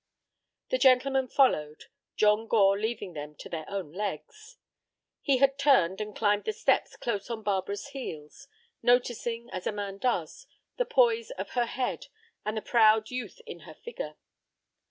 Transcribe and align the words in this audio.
The 0.69 0.79
gentlemen 0.79 1.27
followed, 1.27 1.85
John 2.15 2.47
Gore 2.47 2.75
leaving 2.75 3.13
them 3.13 3.35
to 3.35 3.47
their 3.49 3.69
own 3.69 3.91
legs. 3.91 4.57
He 5.21 5.37
had 5.37 5.59
turned 5.59 6.01
and 6.01 6.15
climbed 6.15 6.45
the 6.45 6.53
steps 6.53 6.95
close 6.95 7.29
on 7.29 7.43
Barbara's 7.43 7.89
heels, 7.89 8.47
noticing, 8.81 9.47
as 9.51 9.67
a 9.67 9.71
man 9.71 9.99
does, 9.99 10.47
the 10.77 10.85
poise 10.85 11.29
of 11.29 11.51
her 11.51 11.67
head 11.67 12.07
and 12.43 12.57
the 12.57 12.63
proud 12.63 13.11
youth 13.11 13.41
in 13.45 13.59
her 13.59 13.75
figure. 13.75 14.15